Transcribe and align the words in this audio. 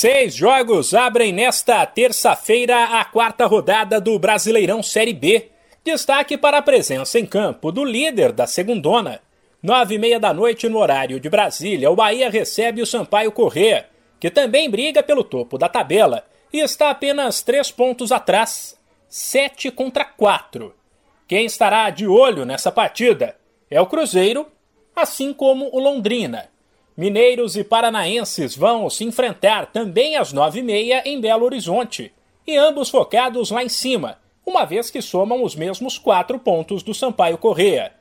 Seis 0.00 0.34
jogos 0.34 0.94
abrem 0.94 1.30
nesta 1.30 1.84
terça-feira 1.84 2.84
a 2.84 3.04
quarta 3.04 3.44
rodada 3.44 4.00
do 4.00 4.18
Brasileirão 4.18 4.82
Série 4.82 5.12
B. 5.12 5.50
Destaque 5.84 6.38
para 6.38 6.56
a 6.56 6.62
presença 6.62 7.18
em 7.18 7.26
campo 7.26 7.70
do 7.70 7.84
líder 7.84 8.32
da 8.32 8.46
segundona. 8.46 9.20
Nove 9.62 9.96
e 9.96 9.98
meia 9.98 10.18
da 10.18 10.32
noite 10.32 10.70
no 10.70 10.78
horário 10.78 11.20
de 11.20 11.28
Brasília, 11.28 11.90
o 11.90 11.94
Bahia 11.94 12.30
recebe 12.30 12.80
o 12.80 12.86
Sampaio 12.86 13.30
Corrêa, 13.30 13.90
que 14.18 14.30
também 14.30 14.70
briga 14.70 15.02
pelo 15.02 15.22
topo 15.22 15.58
da 15.58 15.68
tabela 15.68 16.24
e 16.50 16.60
está 16.60 16.88
apenas 16.88 17.42
três 17.42 17.70
pontos 17.70 18.10
atrás, 18.10 18.78
sete 19.06 19.70
contra 19.70 20.06
quatro. 20.06 20.74
Quem 21.28 21.44
estará 21.44 21.90
de 21.90 22.06
olho 22.06 22.46
nessa 22.46 22.72
partida 22.72 23.36
é 23.70 23.78
o 23.78 23.86
Cruzeiro, 23.86 24.46
assim 24.96 25.34
como 25.34 25.68
o 25.70 25.78
Londrina. 25.78 26.48
Mineiros 27.00 27.56
e 27.56 27.64
paranaenses 27.64 28.54
vão 28.54 28.90
se 28.90 29.04
enfrentar 29.04 29.72
também 29.72 30.16
às 30.16 30.34
nove 30.34 30.58
e 30.58 30.62
meia 30.62 31.02
em 31.06 31.18
Belo 31.18 31.46
Horizonte, 31.46 32.12
e 32.46 32.58
ambos 32.58 32.90
focados 32.90 33.50
lá 33.50 33.64
em 33.64 33.70
cima, 33.70 34.18
uma 34.44 34.66
vez 34.66 34.90
que 34.90 35.00
somam 35.00 35.42
os 35.42 35.56
mesmos 35.56 35.96
quatro 35.96 36.38
pontos 36.38 36.82
do 36.82 36.92
Sampaio 36.92 37.38
Correa. 37.38 37.94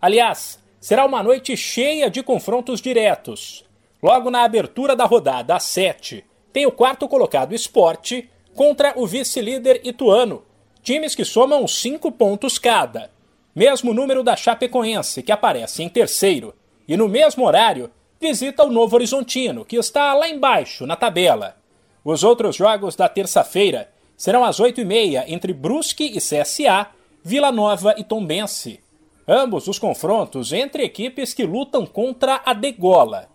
Aliás, 0.00 0.58
será 0.80 1.04
uma 1.04 1.22
noite 1.22 1.54
cheia 1.54 2.08
de 2.08 2.22
confrontos 2.22 2.80
diretos. 2.80 3.62
Logo 4.02 4.30
na 4.30 4.42
abertura 4.42 4.96
da 4.96 5.04
rodada, 5.04 5.54
às 5.54 5.64
sete, 5.64 6.24
tem 6.50 6.64
o 6.64 6.72
quarto 6.72 7.06
colocado 7.06 7.54
Esporte 7.54 8.26
contra 8.54 8.94
o 8.96 9.06
vice-líder 9.06 9.82
Ituano, 9.84 10.42
times 10.82 11.14
que 11.14 11.26
somam 11.26 11.68
cinco 11.68 12.10
pontos 12.10 12.58
cada. 12.58 13.10
Mesmo 13.54 13.92
número 13.92 14.22
da 14.22 14.34
Chapecoense, 14.34 15.22
que 15.22 15.30
aparece 15.30 15.82
em 15.82 15.90
terceiro, 15.90 16.54
e 16.88 16.96
no 16.96 17.06
mesmo 17.06 17.44
horário 17.44 17.90
visita 18.20 18.64
o 18.64 18.70
Novo 18.70 18.96
Horizontino, 18.96 19.64
que 19.64 19.76
está 19.76 20.14
lá 20.14 20.28
embaixo 20.28 20.86
na 20.86 20.96
tabela. 20.96 21.56
Os 22.04 22.22
outros 22.22 22.56
jogos 22.56 22.94
da 22.96 23.08
terça-feira 23.08 23.90
serão 24.16 24.44
às 24.44 24.58
8h30 24.60 25.24
entre 25.28 25.52
Brusque 25.52 26.04
e 26.04 26.18
CSA, 26.18 26.88
Vila 27.22 27.52
Nova 27.52 27.94
e 27.98 28.04
Tombense. 28.04 28.80
Ambos 29.28 29.66
os 29.66 29.78
confrontos 29.78 30.52
entre 30.52 30.84
equipes 30.84 31.34
que 31.34 31.44
lutam 31.44 31.84
contra 31.84 32.40
a 32.44 32.52
degola. 32.52 33.28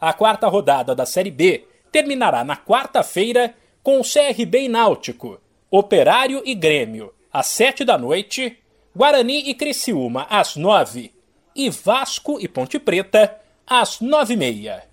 A 0.00 0.12
quarta 0.12 0.48
rodada 0.48 0.94
da 0.94 1.06
Série 1.06 1.30
B 1.30 1.64
terminará 1.92 2.44
na 2.44 2.56
quarta-feira 2.56 3.54
com 3.82 4.00
o 4.00 4.02
CRB 4.02 4.62
e 4.62 4.68
Náutico, 4.68 5.40
Operário 5.70 6.42
e 6.44 6.54
Grêmio, 6.54 7.14
às 7.32 7.46
7 7.46 7.84
da 7.84 7.96
noite, 7.96 8.58
Guarani 8.94 9.48
e 9.48 9.54
Criciúma, 9.54 10.26
às 10.28 10.56
9 10.56 11.12
e 11.54 11.70
Vasco 11.70 12.38
e 12.40 12.48
Ponte 12.48 12.78
Preta, 12.78 13.40
às 13.66 14.00
nove 14.00 14.34
e 14.34 14.36
meia. 14.36 14.84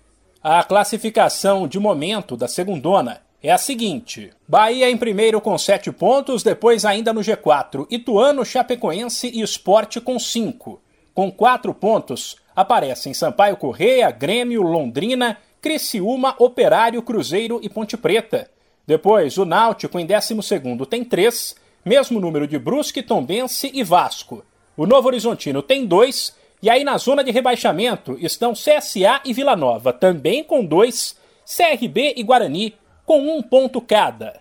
A 0.42 0.62
classificação 0.64 1.68
de 1.68 1.78
momento 1.78 2.36
da 2.36 2.48
segundona 2.48 3.22
é 3.40 3.52
a 3.52 3.58
seguinte: 3.58 4.32
Bahia 4.48 4.90
em 4.90 4.96
primeiro 4.96 5.40
com 5.40 5.56
sete 5.56 5.92
pontos, 5.92 6.42
depois 6.42 6.84
ainda 6.84 7.12
no 7.12 7.20
G4, 7.20 7.86
Ituano, 7.88 8.44
Chapecoense 8.44 9.30
e 9.32 9.42
Esporte 9.42 10.00
com 10.00 10.18
cinco. 10.18 10.82
Com 11.14 11.30
quatro 11.30 11.72
pontos 11.72 12.36
aparecem 12.56 13.14
Sampaio 13.14 13.56
Correia, 13.56 14.10
Grêmio, 14.10 14.62
Londrina, 14.62 15.38
Criciúma, 15.62 16.34
Operário, 16.38 17.00
Cruzeiro 17.00 17.60
e 17.62 17.68
Ponte 17.68 17.96
Preta. 17.96 18.50
Depois 18.86 19.38
o 19.38 19.44
Náutico 19.44 19.98
em 19.98 20.04
décimo 20.04 20.42
segundo 20.42 20.84
tem 20.84 21.04
três, 21.04 21.54
mesmo 21.84 22.20
número 22.20 22.46
de 22.46 22.58
Brusque, 22.58 23.02
Tombense 23.02 23.70
e 23.72 23.84
Vasco. 23.84 24.44
O 24.76 24.86
Novo 24.86 25.08
Horizontino 25.08 25.62
tem 25.62 25.86
dois 25.86 26.34
e 26.64 26.70
aí 26.70 26.82
na 26.82 26.96
zona 26.96 27.22
de 27.22 27.30
rebaixamento 27.30 28.16
estão 28.18 28.54
CSA 28.54 29.20
e 29.22 29.34
Vila 29.34 29.54
Nova, 29.54 29.92
também 29.92 30.42
com 30.42 30.64
dois, 30.64 31.14
CRB 31.44 32.14
e 32.16 32.22
Guarani, 32.22 32.74
com 33.04 33.20
um 33.20 33.42
ponto 33.42 33.82
cada. 33.82 34.40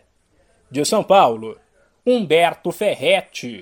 De 0.72 0.86
São 0.86 1.04
Paulo, 1.04 1.60
Humberto 2.08 2.72
Ferretti. 2.72 3.62